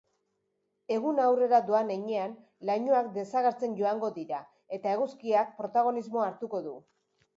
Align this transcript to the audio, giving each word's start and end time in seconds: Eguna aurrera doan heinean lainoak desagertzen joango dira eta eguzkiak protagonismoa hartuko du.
Eguna 0.95 1.25
aurrera 1.31 1.59
doan 1.67 1.91
heinean 1.95 2.33
lainoak 2.69 3.11
desagertzen 3.19 3.77
joango 3.83 4.09
dira 4.19 4.41
eta 4.79 4.95
eguzkiak 4.99 5.53
protagonismoa 5.61 6.27
hartuko 6.31 6.63
du. 6.71 6.75